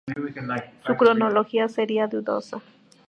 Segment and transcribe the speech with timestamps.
[0.83, 2.59] Su cronología sería dudosa.